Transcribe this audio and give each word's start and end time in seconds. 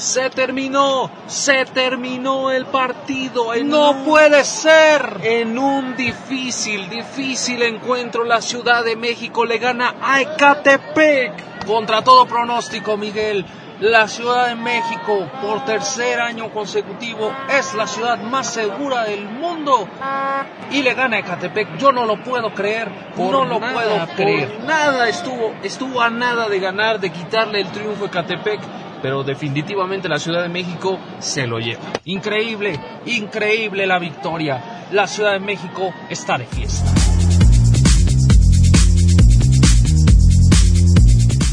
Se 0.00 0.30
terminó, 0.30 1.10
se 1.26 1.66
terminó 1.66 2.50
el 2.50 2.64
partido. 2.64 3.54
no 3.62 4.02
puede 4.02 4.44
ser. 4.44 5.20
En 5.22 5.58
un 5.58 5.94
difícil, 5.94 6.88
difícil 6.88 7.62
encuentro, 7.62 8.24
la 8.24 8.40
Ciudad 8.40 8.82
de 8.82 8.96
México 8.96 9.44
le 9.44 9.58
gana 9.58 9.96
a 10.00 10.22
Ecatepec. 10.22 11.66
Contra 11.66 12.02
todo 12.02 12.24
pronóstico, 12.24 12.96
Miguel. 12.96 13.44
La 13.80 14.08
Ciudad 14.08 14.48
de 14.48 14.54
México, 14.54 15.30
por 15.42 15.66
tercer 15.66 16.18
año 16.18 16.50
consecutivo, 16.50 17.30
es 17.50 17.74
la 17.74 17.86
ciudad 17.86 18.18
más 18.22 18.46
segura 18.54 19.04
del 19.04 19.28
mundo. 19.28 19.86
Y 20.70 20.82
le 20.82 20.94
gana 20.94 21.18
a 21.18 21.20
Ecatepec. 21.20 21.76
Yo 21.76 21.92
no 21.92 22.06
lo 22.06 22.22
puedo 22.24 22.54
creer. 22.54 22.90
no 23.18 23.44
lo 23.44 23.60
puedo 23.60 24.06
creer. 24.16 24.60
Nada 24.66 25.10
estuvo, 25.10 25.52
estuvo 25.62 26.00
a 26.00 26.08
nada 26.08 26.48
de 26.48 26.58
ganar, 26.58 27.00
de 27.00 27.10
quitarle 27.10 27.60
el 27.60 27.70
triunfo 27.70 28.06
a 28.06 28.08
Ecatepec. 28.08 28.60
Pero 29.02 29.24
definitivamente 29.24 30.08
la 30.08 30.18
Ciudad 30.18 30.42
de 30.42 30.48
México 30.48 30.98
se 31.18 31.46
lo 31.46 31.58
lleva. 31.58 31.92
Increíble, 32.04 32.78
increíble 33.06 33.86
la 33.86 33.98
victoria. 33.98 34.86
La 34.92 35.06
Ciudad 35.06 35.32
de 35.32 35.40
México 35.40 35.92
está 36.08 36.36
de 36.38 36.46
fiesta. 36.46 36.92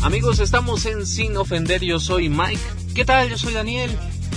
Amigos, 0.04 0.40
estamos 0.40 0.86
en 0.86 1.06
Sin 1.06 1.36
Ofender, 1.36 1.84
yo 1.84 2.00
soy 2.00 2.30
Mike. 2.30 2.62
¿Qué 2.96 3.04
tal? 3.04 3.30
Yo 3.30 3.38
soy 3.38 3.54
Daniel 3.54 3.92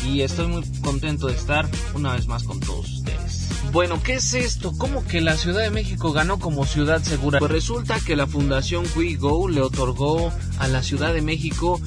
y 0.05 0.23
estoy 0.23 0.49
muy 0.49 0.63
contento 0.83 1.29
de 1.29 1.35
estar 1.35 1.69
una 1.95 2.15
vez 2.15 2.27
más 2.27 2.43
con 2.43 2.61
todos 2.61 2.91
ustedes. 2.91 3.49
Bueno, 3.73 4.03
¿qué 4.03 4.15
es 4.15 4.35
esto? 4.35 4.73
¿Cómo 4.77 5.07
que 5.07 5.21
la 5.21 5.37
Ciudad 5.37 5.63
de 5.63 5.71
México 5.71 6.13
ganó 6.13 6.41
como 6.41 6.67
ciudad 6.67 7.01
segura? 7.03 7.39
Pues 7.39 7.53
resulta 7.53 8.01
que 8.01 8.17
la 8.17 8.27
Fundación 8.27 8.85
WeGo 8.97 9.49
le 9.49 9.61
otorgó 9.61 10.33
a 10.59 10.67
la 10.67 10.83
Ciudad 10.83 11.15
de 11.15 11.23
México 11.23 11.81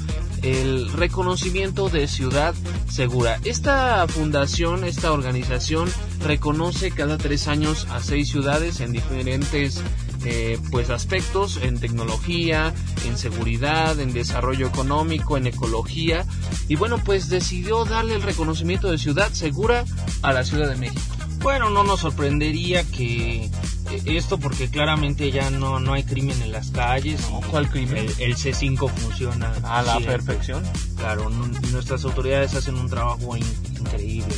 el 0.44 0.92
reconocimiento 0.92 1.90
de 1.90 2.08
ciudad 2.08 2.54
segura. 2.90 3.40
Esta 3.46 4.06
fundación, 4.08 4.84
esta 4.84 5.12
organización 5.12 5.90
reconoce 6.22 6.92
cada 6.92 7.18
tres 7.18 7.48
años 7.48 7.88
a 7.90 8.02
seis 8.02 8.30
ciudades 8.30 8.82
en 8.82 8.92
diferentes 8.92 9.82
eh, 10.26 10.58
pues 10.72 10.90
aspectos 10.90 11.60
en 11.62 11.80
tecnología, 11.80 12.74
en 13.06 13.18
seguridad, 13.18 14.00
en 14.00 14.14
desarrollo 14.14 14.68
económico, 14.68 15.38
en 15.38 15.48
ecología 15.48 16.26
y 16.68 16.76
bueno 16.76 16.98
pues 17.04 17.30
decidió 17.30 17.84
darle 17.86 18.16
el 18.16 18.22
reconocimiento 18.22 18.90
de 18.90 18.98
ciudad 18.98 19.32
segura 19.32 19.84
a 20.22 20.34
la 20.34 20.44
Ciudad 20.44 20.70
de 20.70 20.76
México. 20.76 21.02
Bueno, 21.42 21.70
no 21.70 21.84
nos 21.84 22.00
sorprendería 22.00 22.84
que 22.86 23.50
esto 24.06 24.38
porque 24.38 24.70
claramente 24.70 25.32
ya 25.32 25.50
no, 25.50 25.80
no 25.80 25.94
hay 25.94 26.04
crimen 26.04 26.42
en 26.42 26.52
las 26.52 26.72
calles. 26.72 27.22
¿Cuál 27.50 27.70
crimen? 27.70 28.08
El, 28.20 28.36
C5 28.36 28.90
funciona 28.90 29.54
a 29.64 29.82
la 29.82 30.00
perfección. 30.00 30.64
Claro, 30.98 31.30
nuestras 31.30 32.04
autoridades 32.06 32.56
hacen 32.56 32.76
un 32.76 32.90
trabajo 32.90 33.36
increíble 33.36 34.34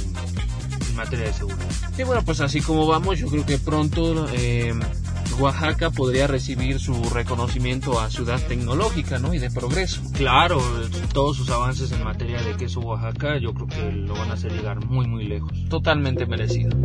en, 0.88 0.95
materia 0.95 1.25
de 1.25 1.34
seguridad. 1.34 1.66
Y 1.97 2.03
bueno, 2.03 2.23
pues 2.23 2.39
así 2.39 2.62
como 2.62 2.88
vamos, 2.88 3.20
yo 3.20 3.28
creo 3.28 3.45
que 3.45 3.58
pronto 3.58 4.28
eh, 4.31 4.73
Oaxaca 5.39 5.92
podría 5.92 6.28
recibir 6.28 6.80
su 6.80 7.09
reconocimiento 7.09 8.00
a 8.00 8.09
ciudad 8.09 8.40
tecnológica, 8.47 9.19
¿no? 9.19 9.34
Y 9.34 9.40
de 9.40 9.52
progreso. 9.52 10.02
Claro, 10.14 10.62
todos 11.14 11.36
sus 11.36 11.50
avances 11.50 11.92
en 11.92 12.03
materia 12.03 12.42
de 12.42 12.56
queso 12.56 12.80
Oaxaca, 12.80 13.38
yo 13.38 13.53
creo 13.53 13.67
que 13.67 13.92
lo 13.92 14.14
van 14.14 14.31
a 14.31 14.34
hacer 14.36 14.53
llegar 14.53 14.86
muy, 14.86 15.08
muy 15.08 15.25
lejos. 15.25 15.52
Totalmente 15.69 16.25
merecido. 16.25 16.78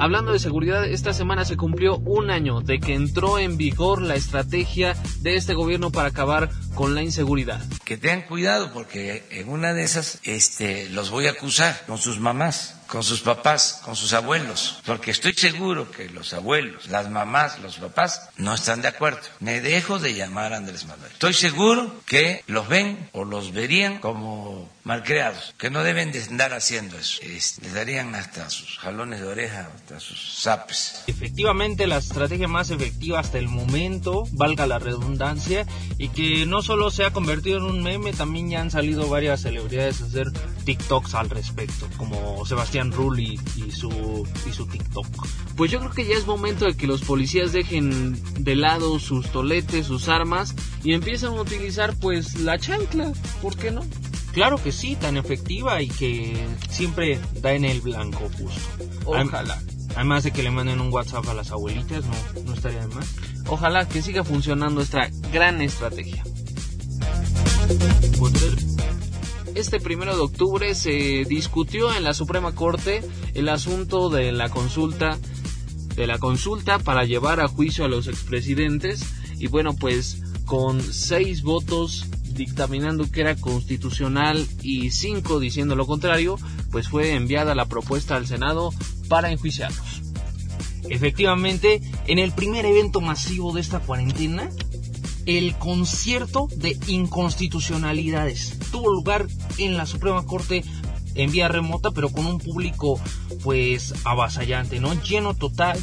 Hablando 0.00 0.32
de 0.32 0.38
seguridad, 0.38 0.84
esta 0.84 1.12
semana 1.12 1.44
se 1.44 1.56
cumplió 1.56 1.96
un 1.98 2.30
año 2.30 2.60
de 2.60 2.78
que 2.78 2.94
entró 2.94 3.40
en 3.40 3.56
vigor 3.56 4.00
la 4.00 4.14
estrategia 4.14 4.94
de 5.22 5.34
este 5.34 5.54
gobierno 5.54 5.90
para 5.90 6.08
acabar 6.08 6.50
con 6.78 6.94
la 6.94 7.02
inseguridad. 7.02 7.60
Que 7.84 7.96
tengan 7.96 8.22
cuidado 8.22 8.72
porque 8.72 9.26
en 9.30 9.48
una 9.48 9.74
de 9.74 9.82
esas 9.82 10.20
este, 10.22 10.88
los 10.90 11.10
voy 11.10 11.26
a 11.26 11.32
acusar 11.32 11.84
con 11.86 11.98
sus 11.98 12.20
mamás 12.20 12.78
con 12.88 13.04
sus 13.04 13.20
papás, 13.20 13.82
con 13.84 13.94
sus 13.94 14.14
abuelos, 14.14 14.80
porque 14.86 15.10
estoy 15.10 15.34
seguro 15.34 15.90
que 15.90 16.08
los 16.08 16.32
abuelos, 16.32 16.88
las 16.88 17.10
mamás, 17.10 17.60
los 17.60 17.76
papás 17.76 18.30
no 18.38 18.54
están 18.54 18.80
de 18.80 18.88
acuerdo. 18.88 19.20
Me 19.40 19.60
dejo 19.60 19.98
de 19.98 20.14
llamar 20.14 20.54
Andrés 20.54 20.86
Manuel. 20.86 21.12
Estoy 21.12 21.34
seguro 21.34 22.00
que 22.06 22.42
los 22.46 22.66
ven 22.66 23.10
o 23.12 23.24
los 23.24 23.52
verían 23.52 23.98
como 23.98 24.70
malcriados, 24.84 25.54
que 25.58 25.68
no 25.68 25.84
deben 25.84 26.12
de 26.12 26.22
andar 26.22 26.54
haciendo 26.54 26.98
eso. 26.98 27.20
les 27.22 27.60
darían 27.74 28.14
hasta 28.14 28.48
sus 28.48 28.78
jalones 28.78 29.20
de 29.20 29.26
oreja, 29.26 29.70
hasta 29.74 30.00
sus 30.00 30.40
zapes. 30.40 31.04
Efectivamente, 31.06 31.86
la 31.86 31.98
estrategia 31.98 32.48
más 32.48 32.70
efectiva 32.70 33.20
hasta 33.20 33.36
el 33.36 33.48
momento, 33.48 34.24
valga 34.32 34.66
la 34.66 34.78
redundancia, 34.78 35.66
y 35.98 36.08
que 36.08 36.46
no 36.46 36.62
solo 36.68 36.90
se 36.90 37.02
ha 37.02 37.10
convertido 37.14 37.56
en 37.56 37.64
un 37.64 37.82
meme, 37.82 38.12
también 38.12 38.50
ya 38.50 38.60
han 38.60 38.70
salido 38.70 39.08
varias 39.08 39.40
celebridades 39.40 40.02
a 40.02 40.04
hacer 40.04 40.30
TikToks 40.66 41.14
al 41.14 41.30
respecto, 41.30 41.88
como 41.96 42.44
Sebastián 42.44 42.92
Rulli 42.92 43.40
y 43.56 43.70
su, 43.70 44.28
y 44.46 44.52
su 44.52 44.66
TikTok. 44.66 45.06
Pues 45.56 45.70
yo 45.70 45.78
creo 45.78 45.92
que 45.92 46.04
ya 46.04 46.14
es 46.14 46.26
momento 46.26 46.66
de 46.66 46.76
que 46.76 46.86
los 46.86 47.00
policías 47.00 47.52
dejen 47.52 48.20
de 48.44 48.54
lado 48.54 48.98
sus 48.98 49.30
toletes, 49.30 49.86
sus 49.86 50.10
armas 50.10 50.54
y 50.84 50.92
empiecen 50.92 51.30
a 51.30 51.40
utilizar 51.40 51.96
pues 51.96 52.38
la 52.40 52.58
chancla, 52.58 53.14
¿por 53.40 53.56
qué 53.56 53.70
no? 53.70 53.80
Claro 54.34 54.62
que 54.62 54.70
sí, 54.70 54.94
tan 54.94 55.16
efectiva 55.16 55.80
y 55.80 55.88
que 55.88 56.36
siempre 56.68 57.18
da 57.40 57.54
en 57.54 57.64
el 57.64 57.80
blanco 57.80 58.28
justo. 58.38 58.60
Ojalá. 59.06 59.58
Además 59.94 60.24
de 60.24 60.32
que 60.32 60.42
le 60.42 60.50
manden 60.50 60.82
un 60.82 60.92
WhatsApp 60.92 61.26
a 61.28 61.34
las 61.34 61.50
abuelitas, 61.50 62.04
no, 62.04 62.42
no 62.44 62.52
estaría 62.52 62.86
de 62.86 62.94
más. 62.94 63.14
Ojalá 63.46 63.88
que 63.88 64.02
siga 64.02 64.22
funcionando 64.22 64.82
esta 64.82 65.08
gran 65.32 65.62
estrategia 65.62 66.22
este 69.54 69.80
primero 69.80 70.14
de 70.14 70.22
octubre 70.22 70.74
se 70.74 71.24
discutió 71.28 71.92
en 71.92 72.04
la 72.04 72.14
Suprema 72.14 72.54
Corte 72.54 73.02
el 73.34 73.48
asunto 73.48 74.08
de 74.08 74.32
la 74.32 74.48
consulta 74.48 75.18
de 75.94 76.06
la 76.06 76.18
consulta 76.18 76.78
para 76.78 77.04
llevar 77.04 77.40
a 77.40 77.48
juicio 77.48 77.84
a 77.84 77.88
los 77.88 78.06
expresidentes 78.06 79.04
y 79.38 79.48
bueno 79.48 79.74
pues 79.74 80.22
con 80.44 80.80
seis 80.80 81.42
votos 81.42 82.06
dictaminando 82.32 83.10
que 83.10 83.20
era 83.20 83.34
constitucional 83.34 84.46
y 84.62 84.90
cinco 84.90 85.40
diciendo 85.40 85.74
lo 85.74 85.86
contrario 85.86 86.38
pues 86.70 86.88
fue 86.88 87.14
enviada 87.14 87.54
la 87.54 87.66
propuesta 87.66 88.16
al 88.16 88.26
Senado 88.26 88.70
para 89.08 89.32
enjuiciarlos. 89.32 90.02
Efectivamente, 90.88 91.82
en 92.06 92.18
el 92.18 92.32
primer 92.32 92.64
evento 92.64 93.00
masivo 93.00 93.52
de 93.52 93.60
esta 93.60 93.80
cuarentena, 93.80 94.48
el 95.28 95.54
concierto 95.58 96.48
de 96.56 96.78
inconstitucionalidades. 96.86 98.58
Tuvo 98.72 98.90
lugar 98.90 99.26
en 99.58 99.76
la 99.76 99.84
Suprema 99.84 100.24
Corte 100.24 100.64
en 101.14 101.30
vía 101.30 101.48
remota, 101.48 101.90
pero 101.90 102.08
con 102.08 102.24
un 102.24 102.38
público 102.38 102.98
pues 103.44 103.92
avasallante, 104.04 104.80
¿no? 104.80 104.94
Lleno 105.02 105.34
total, 105.34 105.78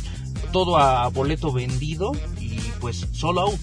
todo 0.52 0.78
a 0.78 1.08
boleto 1.10 1.52
vendido 1.52 2.14
y 2.42 2.58
pues 2.80 3.06
solo 3.12 3.42
out. 3.42 3.60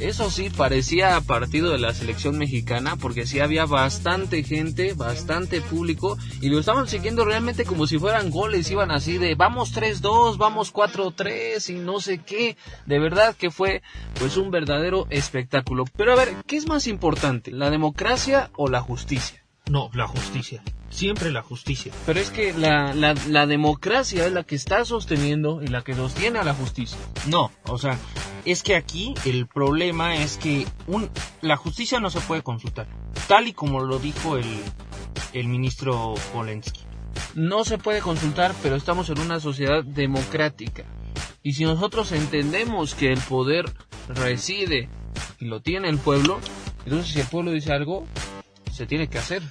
Eso 0.00 0.30
sí, 0.30 0.48
parecía 0.48 1.20
partido 1.20 1.70
de 1.70 1.78
la 1.78 1.92
selección 1.92 2.38
mexicana 2.38 2.96
porque 2.96 3.26
sí 3.26 3.38
había 3.38 3.66
bastante 3.66 4.42
gente, 4.42 4.94
bastante 4.94 5.60
público 5.60 6.16
y 6.40 6.48
lo 6.48 6.58
estaban 6.58 6.88
siguiendo 6.88 7.24
realmente 7.24 7.64
como 7.64 7.86
si 7.86 7.98
fueran 7.98 8.30
goles, 8.30 8.70
iban 8.70 8.90
así 8.90 9.18
de 9.18 9.34
vamos 9.34 9.74
3-2, 9.74 10.38
vamos 10.38 10.72
4-3 10.72 11.74
y 11.74 11.78
no 11.80 12.00
sé 12.00 12.18
qué. 12.18 12.56
De 12.86 12.98
verdad 12.98 13.36
que 13.36 13.50
fue 13.50 13.82
pues 14.18 14.38
un 14.38 14.50
verdadero 14.50 15.06
espectáculo. 15.10 15.84
Pero 15.96 16.12
a 16.12 16.16
ver, 16.16 16.34
¿qué 16.46 16.56
es 16.56 16.66
más 16.66 16.86
importante, 16.86 17.50
la 17.50 17.68
democracia 17.68 18.50
o 18.56 18.68
la 18.68 18.80
justicia? 18.80 19.44
No, 19.68 19.90
la 19.92 20.06
justicia 20.06 20.62
siempre 20.90 21.30
la 21.30 21.42
justicia. 21.42 21.92
Pero 22.04 22.20
es 22.20 22.30
que 22.30 22.52
la, 22.52 22.92
la, 22.94 23.46
democracia 23.46 24.26
es 24.26 24.32
la 24.32 24.44
que 24.44 24.56
está 24.56 24.84
sosteniendo 24.84 25.62
y 25.62 25.68
la 25.68 25.82
que 25.82 25.94
sostiene 25.94 26.38
a 26.38 26.44
la 26.44 26.52
justicia. 26.52 26.98
No, 27.28 27.50
o 27.64 27.78
sea, 27.78 27.96
es 28.44 28.62
que 28.62 28.76
aquí 28.76 29.14
el 29.24 29.46
problema 29.46 30.16
es 30.16 30.36
que 30.36 30.66
un, 30.86 31.10
la 31.40 31.56
justicia 31.56 32.00
no 32.00 32.10
se 32.10 32.20
puede 32.20 32.42
consultar, 32.42 32.86
tal 33.28 33.48
y 33.48 33.52
como 33.52 33.80
lo 33.80 33.98
dijo 33.98 34.36
el, 34.36 34.46
el 35.32 35.48
ministro 35.48 36.14
Polensky. 36.32 36.80
No 37.34 37.64
se 37.64 37.78
puede 37.78 38.00
consultar, 38.00 38.54
pero 38.62 38.76
estamos 38.76 39.08
en 39.10 39.20
una 39.20 39.40
sociedad 39.40 39.84
democrática. 39.84 40.84
Y 41.42 41.54
si 41.54 41.64
nosotros 41.64 42.12
entendemos 42.12 42.94
que 42.94 43.12
el 43.12 43.20
poder 43.20 43.72
reside 44.08 44.88
y 45.38 45.46
lo 45.46 45.60
tiene 45.60 45.88
el 45.88 45.98
pueblo, 45.98 46.40
entonces 46.84 47.12
si 47.12 47.20
el 47.20 47.26
pueblo 47.26 47.52
dice 47.52 47.72
algo, 47.72 48.06
se 48.72 48.86
tiene 48.86 49.08
que 49.08 49.18
hacer. 49.18 49.42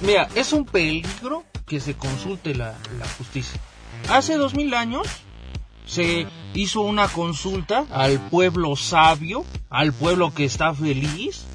Mira, 0.00 0.28
es 0.34 0.52
un 0.52 0.64
peligro 0.64 1.44
que 1.66 1.80
se 1.80 1.94
consulte 1.94 2.54
la, 2.54 2.74
justicia. 3.18 3.60
Hace 4.08 4.36
dos 4.36 4.54
mil 4.54 4.72
años 4.74 5.06
se 5.88 6.26
hizo 6.54 6.82
una 6.82 7.08
consulta 7.08 7.86
al 7.90 8.20
pueblo 8.28 8.76
sabio, 8.76 9.44
al 9.70 9.92
pueblo 9.92 10.32
que 10.32 10.44
está 10.44 10.74
feliz. 10.74 11.46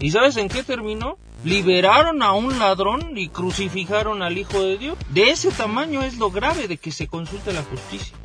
¿Y 0.00 0.12
sabes 0.12 0.36
en 0.36 0.48
qué 0.48 0.62
terminó? 0.62 1.18
Liberaron 1.44 2.22
a 2.22 2.32
un 2.32 2.58
ladrón 2.58 3.18
y 3.18 3.28
crucificaron 3.28 4.22
al 4.22 4.38
Hijo 4.38 4.62
de 4.62 4.78
Dios. 4.78 4.96
De 5.10 5.30
ese 5.30 5.50
tamaño 5.50 6.02
es 6.02 6.16
lo 6.16 6.30
grave 6.30 6.68
de 6.68 6.78
que 6.78 6.92
se 6.92 7.08
consulte 7.08 7.52
la 7.52 7.62
justicia. 7.62 8.16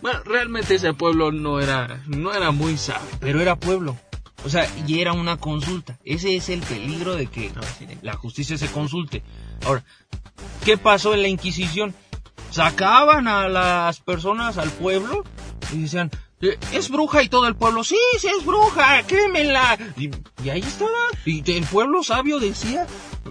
Bueno, 0.00 0.20
realmente 0.24 0.76
ese 0.76 0.94
pueblo 0.94 1.32
no 1.32 1.60
era, 1.60 2.02
no 2.06 2.32
era 2.32 2.52
muy 2.52 2.78
sabio, 2.78 3.08
pero 3.20 3.40
era 3.40 3.56
pueblo. 3.56 3.96
O 4.44 4.48
sea, 4.48 4.68
y 4.86 5.00
era 5.00 5.12
una 5.12 5.38
consulta. 5.38 5.98
Ese 6.04 6.36
es 6.36 6.48
el 6.50 6.60
peligro 6.60 7.16
de 7.16 7.26
que 7.26 7.50
la 8.02 8.14
justicia 8.14 8.56
se 8.56 8.68
consulte. 8.68 9.22
Ahora, 9.64 9.84
¿qué 10.64 10.78
pasó 10.78 11.14
en 11.14 11.22
la 11.22 11.28
Inquisición? 11.28 11.94
Sacaban 12.56 13.28
a 13.28 13.50
las 13.50 14.00
personas 14.00 14.56
al 14.56 14.70
pueblo 14.70 15.24
y 15.74 15.82
decían, 15.82 16.10
"Eh, 16.40 16.56
es 16.72 16.88
bruja 16.88 17.22
y 17.22 17.28
todo 17.28 17.46
el 17.46 17.54
pueblo, 17.54 17.84
sí, 17.84 17.98
sí 18.18 18.28
es 18.28 18.46
bruja, 18.46 19.02
quémela. 19.02 19.76
Y, 19.98 20.08
ahí 20.48 20.60
estaba. 20.60 20.90
Y 21.26 21.52
el 21.52 21.64
pueblo 21.66 22.02
sabio 22.02 22.40
decía 22.40 22.86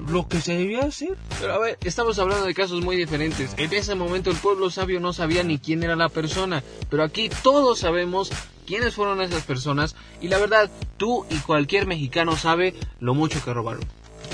lo 0.07 0.27
que 0.27 0.42
se 0.42 0.56
debía 0.56 0.81
hacer. 0.81 1.18
Pero 1.39 1.56
a 1.56 1.57
ver, 1.57 1.80
estamos 1.81 2.19
hablando 2.19 2.45
de 2.45 2.54
casos 2.54 2.83
muy 2.83 2.98
diferentes. 2.98 3.56
En 3.57 3.74
ese 3.74 3.95
momento 3.95 4.30
el 4.30 4.38
pueblo 4.38 4.69
sabio 4.69 5.00
no 5.00 5.12
sabía 5.12 5.42
ni 5.42 5.57
quién 5.57 5.81
era 5.81 5.95
la 5.95 6.10
persona, 6.10 6.63
pero 6.92 7.01
aquí 7.01 7.31
todos 7.42 7.80
sabemos 7.80 8.31
quiénes 8.68 8.94
fueron 8.94 9.24
esas 9.24 9.42
personas 9.42 9.95
y 10.22 10.27
la 10.27 10.38
verdad, 10.38 10.69
tú 10.98 11.25
y 11.31 11.39
cualquier 11.39 11.88
mexicano 11.88 12.38
sabe 12.38 12.75
lo 13.00 13.16
mucho 13.16 13.44
que 13.44 13.56
robaron. 13.56 13.86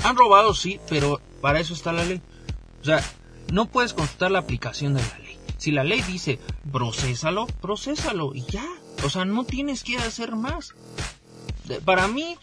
Han 0.04 0.16
robado, 0.16 0.52
sí, 0.52 0.80
pero 0.90 1.18
para 1.40 1.60
eso 1.60 1.72
está 1.72 1.94
la 1.94 2.04
ley. 2.04 2.20
O 2.82 2.84
sea, 2.84 3.02
no 3.52 3.66
puedes 3.66 3.92
consultar 3.92 4.30
la 4.30 4.38
aplicación 4.38 4.94
de 4.94 5.02
la 5.02 5.18
ley. 5.18 5.38
Si 5.58 5.70
la 5.70 5.84
ley 5.84 6.00
dice 6.02 6.40
procésalo, 6.72 7.46
procésalo 7.60 8.34
y 8.34 8.42
ya. 8.46 8.66
O 9.04 9.10
sea, 9.10 9.26
no 9.26 9.44
tienes 9.44 9.84
que 9.84 9.98
hacer 9.98 10.34
más. 10.34 10.74
Para 11.84 12.08
mí 12.08 12.36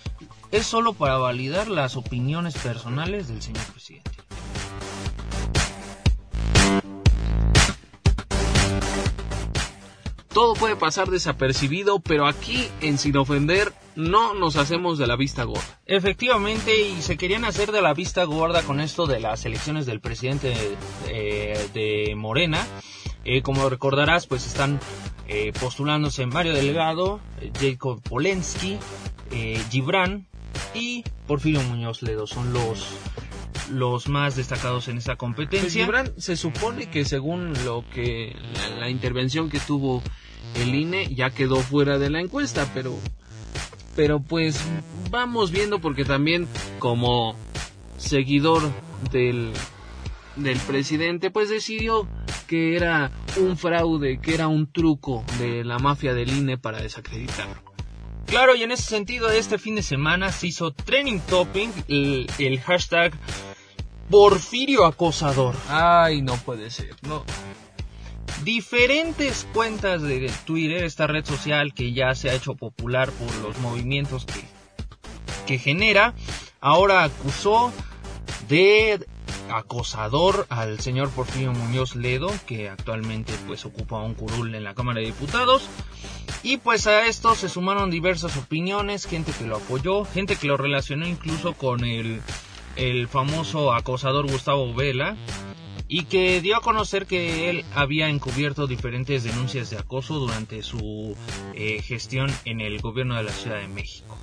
es 0.52 0.68
solo 0.68 0.94
para 0.94 1.18
validar 1.18 1.68
las 1.68 1.98
opiniones 1.98 2.56
personales 2.58 3.28
del 3.28 3.42
señor 3.42 3.66
presidente. 3.66 4.12
Todo 10.32 10.54
puede 10.54 10.76
pasar 10.76 11.10
desapercibido, 11.10 12.00
pero 12.00 12.28
aquí, 12.28 12.68
en 12.82 13.00
Sin 13.00 13.18
Ofender, 13.18 13.74
no 13.96 14.34
nos 14.34 14.56
hacemos 14.56 14.98
de 14.98 15.08
la 15.08 15.16
vista 15.16 15.44
gorda. 15.44 15.80
Efectivamente, 15.86 16.82
y 16.82 17.02
se 17.02 17.18
querían 17.18 17.46
hacer 17.46 17.72
de 17.72 17.82
la 17.82 17.94
vista 17.94 18.24
gorda 18.24 18.62
con 18.64 18.80
esto 18.80 19.08
de 19.08 19.20
las 19.20 19.46
elecciones 19.46 19.86
del 19.86 20.00
presidente 20.00 20.54
eh, 21.08 21.70
de 21.74 22.16
Morena. 22.16 22.66
Eh, 23.26 23.42
como 23.42 23.70
recordarás, 23.70 24.28
pues 24.28 24.46
están 24.48 24.80
eh, 25.28 25.52
postulándose 25.60 26.26
Mario 26.26 26.54
Delgado, 26.54 27.20
Jacob 27.60 28.02
Polensky, 28.02 28.78
eh, 29.32 29.62
Gibran 29.70 30.28
y 30.74 31.04
Porfirio 31.28 31.62
Muñoz 31.62 32.02
Ledo. 32.02 32.26
Son 32.26 32.54
los, 32.54 32.88
los 33.70 34.08
más 34.08 34.36
destacados 34.36 34.88
en 34.88 34.98
esta 34.98 35.16
Pues 35.16 35.20
competencia. 35.20 35.86
Gibran 35.86 36.14
se 36.18 36.38
supone 36.38 36.90
que 36.90 37.06
según 37.06 37.54
lo 37.66 37.84
que 37.94 38.36
la, 38.54 38.78
la 38.78 38.90
intervención 38.90 39.50
que 39.50 39.60
tuvo 39.60 40.02
el 40.56 40.74
INE 40.74 41.14
ya 41.14 41.30
quedó 41.30 41.58
fuera 41.58 42.00
de 42.00 42.10
la 42.10 42.22
encuesta, 42.22 42.68
pero 42.74 42.96
pero 44.00 44.22
pues 44.22 44.58
vamos 45.12 45.52
viendo 45.52 45.80
porque 45.80 46.06
también 46.06 46.48
como 46.80 47.36
seguidor 47.98 48.72
del 49.12 49.52
del 50.38 50.58
presidente 50.60 51.32
pues 51.32 51.50
decidió 51.50 52.08
que 52.48 52.78
era 52.78 53.12
un 53.36 53.58
fraude, 53.58 54.22
que 54.22 54.36
era 54.36 54.48
un 54.48 54.72
truco 54.72 55.26
de 55.38 55.66
la 55.66 55.80
mafia 55.80 56.14
del 56.14 56.30
INE 56.30 56.58
para 56.58 56.82
desacreditarlo. 56.82 57.62
Claro, 58.26 58.56
y 58.56 58.64
en 58.64 58.72
ese 58.72 58.84
sentido, 58.84 59.30
este 59.32 59.58
fin 59.58 59.76
de 59.76 59.84
semana 59.84 60.32
se 60.32 60.48
hizo 60.48 60.72
trending 60.72 61.20
topping 61.20 61.70
el, 61.90 62.32
el 62.38 62.58
hashtag 62.62 63.12
Porfirio 64.10 64.86
Acosador. 64.86 65.56
Ay, 65.68 66.22
no 66.22 66.38
puede 66.38 66.70
ser. 66.70 66.96
No. 67.02 67.26
Diferentes 68.44 69.48
cuentas 69.54 70.02
de 70.02 70.32
Twitter, 70.46 70.84
esta 70.84 71.08
red 71.08 71.26
social 71.26 71.74
que 71.74 71.94
ya 71.94 72.16
se 72.16 72.30
ha 72.30 72.34
hecho 72.34 72.56
popular 72.56 73.12
por 73.12 73.34
los 73.38 73.58
movimientos 73.60 74.26
que, 74.26 74.42
que 75.46 75.60
genera, 75.60 76.14
ahora 76.62 77.04
acusó 77.04 77.72
de 78.48 79.06
acosador 79.50 80.46
al 80.50 80.80
señor 80.80 81.10
Porfirio 81.10 81.54
Muñoz 81.54 81.96
Ledo, 81.96 82.32
que 82.46 82.70
actualmente 82.70 83.34
pues 83.48 83.66
ocupa 83.66 84.02
un 84.02 84.14
curul 84.14 84.54
en 84.56 84.64
la 84.64 84.74
Cámara 84.74 85.00
de 85.00 85.08
Diputados. 85.08 85.68
Y 86.44 86.58
pues 86.58 86.88
a 86.88 87.08
esto 87.08 87.36
se 87.36 87.50
sumaron 87.50 87.90
diversas 87.90 88.38
opiniones, 88.38 89.06
gente 89.06 89.34
que 89.38 89.46
lo 89.46 89.58
apoyó, 89.58 90.06
gente 90.06 90.36
que 90.36 90.48
lo 90.48 90.56
relacionó 90.56 91.06
incluso 91.08 91.54
con 91.54 91.84
el, 91.84 92.22
el 92.76 93.08
famoso 93.08 93.74
acosador 93.74 94.32
Gustavo 94.32 94.74
Vela, 94.74 95.18
y 95.90 96.04
que 96.04 96.40
dio 96.40 96.56
a 96.56 96.62
conocer 96.62 97.08
que 97.08 97.50
él 97.50 97.66
había 97.74 98.10
encubierto 98.10 98.68
diferentes 98.68 99.24
denuncias 99.24 99.72
de 99.72 99.80
acoso 99.80 100.20
durante 100.20 100.62
su 100.62 101.18
eh, 101.56 101.82
gestión 101.82 102.32
en 102.46 102.62
el 102.62 102.80
gobierno 102.80 103.16
de 103.16 103.24
la 103.24 103.32
Ciudad 103.32 103.60
de 103.60 103.68
México. 103.68 104.16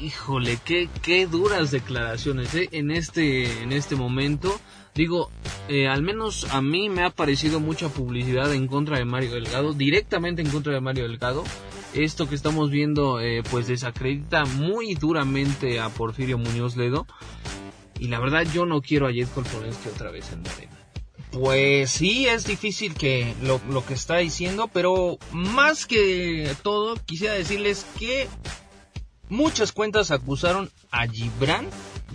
Híjole, 0.00 0.58
qué, 0.64 0.88
qué 1.02 1.26
duras 1.26 1.72
declaraciones 1.72 2.54
¿eh? 2.54 2.68
en 2.70 2.92
este 2.92 3.62
en 3.62 3.72
este 3.72 3.96
momento. 3.96 4.60
Digo, 4.94 5.30
eh, 5.68 5.88
al 5.88 6.02
menos 6.02 6.46
a 6.52 6.62
mí 6.62 6.88
me 6.88 7.04
ha 7.04 7.10
parecido 7.10 7.58
mucha 7.60 7.88
publicidad 7.88 8.54
en 8.54 8.68
contra 8.68 8.98
de 8.98 9.04
Mario 9.04 9.32
Delgado, 9.32 9.74
directamente 9.74 10.40
en 10.40 10.50
contra 10.50 10.72
de 10.72 10.80
Mario 10.80 11.08
Delgado. 11.08 11.44
Esto 11.92 12.28
que 12.28 12.34
estamos 12.34 12.70
viendo, 12.70 13.20
eh, 13.20 13.42
pues 13.50 13.66
desacredita 13.66 14.44
muy 14.44 14.94
duramente 14.94 15.80
a 15.80 15.88
Porfirio 15.88 16.38
Muñoz 16.38 16.76
Ledo. 16.76 17.06
Y 17.98 18.08
la 18.08 18.20
verdad, 18.20 18.46
yo 18.52 18.66
no 18.66 18.82
quiero 18.82 19.06
a 19.06 19.12
Jet 19.12 19.28
Polensky 19.28 19.88
otra 19.88 20.10
vez 20.10 20.30
en 20.32 20.42
Morena. 20.42 20.72
Pues 21.30 21.90
sí, 21.90 22.26
es 22.26 22.46
difícil 22.46 22.94
que 22.94 23.34
lo, 23.42 23.60
lo 23.68 23.84
que 23.84 23.94
está 23.94 24.16
diciendo, 24.18 24.68
pero 24.72 25.18
más 25.32 25.86
que 25.86 26.54
todo, 26.62 26.96
quisiera 27.04 27.34
decirles 27.34 27.86
que 27.98 28.28
muchas 29.28 29.72
cuentas 29.72 30.10
acusaron 30.10 30.70
a 30.90 31.06
Gibran 31.06 31.66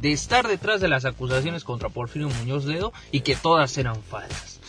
de 0.02 0.12
estar 0.12 0.48
detrás 0.48 0.82
de 0.82 0.88
las 0.88 1.06
acusaciones 1.06 1.64
contra 1.64 1.90
Porfirio 1.90 2.30
Muñoz 2.30 2.66
Ledo 2.66 2.94
y 3.12 3.22
que 3.22 3.36
todas 3.36 3.78
eran 3.78 4.02
falsas. 4.02 4.60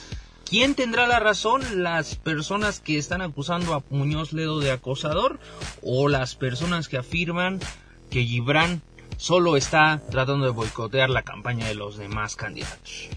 ¿Quién 0.45 0.75
tendrá 0.75 1.07
la 1.07 1.19
razón? 1.19 1.83
¿Las 1.83 2.17
personas 2.17 2.81
que 2.81 2.99
están 2.99 3.23
acusando 3.23 3.75
a 3.75 3.83
Muñoz 3.89 4.35
Ledo 4.35 4.61
de 4.61 4.71
acosador 4.71 5.41
o 5.83 6.09
las 6.09 6.35
personas 6.35 6.89
que 6.89 6.99
afirman 6.99 7.59
que 8.11 8.25
Gibran 8.25 8.83
solo 9.23 9.57
está 9.57 10.03
tratando 10.11 10.47
de 10.47 10.51
boicotear 10.51 11.09
la 11.09 11.23
campaña 11.23 11.69
de 11.69 11.77
los 11.77 11.97
demás 11.97 12.35
candidatos? 12.35 13.09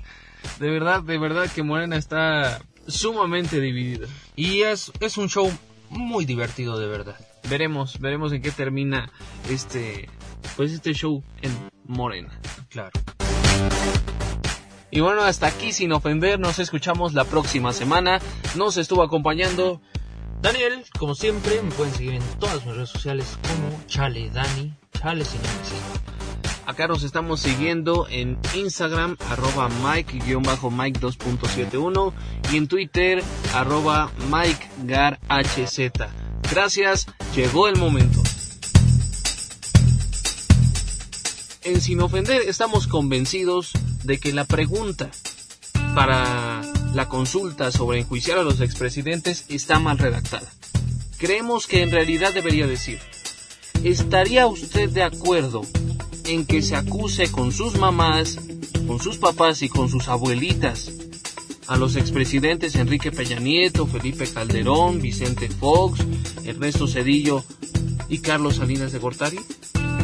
De 0.59 0.69
verdad, 0.69 1.01
de 1.01 1.17
verdad 1.17 1.49
que 1.49 1.63
Morena 1.63 1.97
está 1.97 2.61
sumamente 2.87 3.59
dividida. 3.59 4.07
Y 4.35 4.61
es, 4.61 4.91
es 4.99 5.17
un 5.17 5.29
show 5.29 5.51
muy 5.89 6.25
divertido 6.25 6.77
de 6.77 6.85
verdad. 6.85 7.19
Veremos, 7.49 7.99
veremos 7.99 8.31
en 8.33 8.43
qué 8.43 8.51
termina 8.51 9.11
este, 9.49 10.07
pues 10.55 10.73
este 10.73 10.93
show 10.93 11.23
en 11.41 11.51
Morena. 11.87 12.39
Claro. 12.69 12.91
Y 14.91 14.99
bueno, 14.99 15.23
hasta 15.23 15.47
aquí 15.47 15.71
sin 15.71 15.91
ofender, 15.91 16.39
nos 16.39 16.59
escuchamos 16.59 17.15
la 17.15 17.23
próxima 17.23 17.73
semana. 17.73 18.19
Nos 18.55 18.77
estuvo 18.77 19.01
acompañando 19.01 19.81
Daniel, 20.39 20.85
como 20.99 21.15
siempre, 21.15 21.59
me 21.63 21.71
pueden 21.71 21.95
seguir 21.95 22.13
en 22.13 22.39
todas 22.39 22.63
mis 22.63 22.75
redes 22.75 22.89
sociales 22.89 23.39
como 23.41 23.87
Chale 23.87 24.29
Dani, 24.29 24.71
Acá 26.65 26.87
nos 26.87 27.03
estamos 27.03 27.39
siguiendo 27.39 28.07
en 28.09 28.39
Instagram, 28.55 29.17
arroba 29.29 29.69
Mike-Mike2.71 29.69 32.11
y 32.51 32.57
en 32.57 32.67
Twitter, 32.67 33.23
arroba 33.53 34.11
MikeGarHZ. 34.31 35.91
Gracias, 36.49 37.05
llegó 37.35 37.67
el 37.67 37.77
momento. 37.77 38.19
En 41.63 41.81
Sin 41.81 42.01
Ofender 42.01 42.41
estamos 42.47 42.87
convencidos 42.87 43.73
de 44.05 44.19
que 44.19 44.33
la 44.33 44.45
pregunta 44.45 45.11
para 45.93 46.63
la 46.95 47.07
consulta 47.09 47.71
sobre 47.71 47.99
enjuiciar 47.99 48.39
a 48.39 48.43
los 48.43 48.59
expresidentes 48.59 49.45
está 49.49 49.77
mal 49.77 49.99
redactada. 49.99 50.51
Creemos 51.19 51.67
que 51.67 51.83
en 51.83 51.91
realidad 51.91 52.33
debería 52.33 52.65
decir, 52.65 52.99
¿estaría 53.85 54.47
usted 54.47 54.89
de 54.89 55.03
acuerdo 55.03 55.61
en 56.25 56.45
que 56.45 56.63
se 56.63 56.75
acuse 56.75 57.31
con 57.31 57.51
sus 57.51 57.77
mamás, 57.77 58.39
con 58.87 58.99
sus 58.99 59.17
papás 59.17 59.61
y 59.61 59.69
con 59.69 59.89
sus 59.89 60.07
abuelitas 60.07 60.91
a 61.67 61.77
los 61.77 61.95
expresidentes 61.95 62.75
Enrique 62.75 63.11
Peña 63.11 63.39
Nieto, 63.39 63.85
Felipe 63.85 64.27
Calderón, 64.27 65.01
Vicente 65.01 65.49
Fox, 65.49 65.99
Ernesto 66.43 66.87
Cedillo 66.87 67.43
y 68.09 68.19
Carlos 68.19 68.55
Salinas 68.55 68.91
de 68.91 68.97
Gortari? 68.99 69.39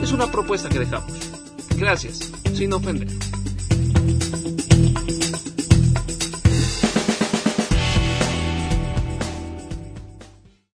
Es 0.02 0.12
una 0.12 0.32
propuesta 0.32 0.70
que 0.70 0.80
dejamos. 0.80 1.12
Gracias, 1.78 2.32
sin 2.54 2.74
ofender. 2.74 3.08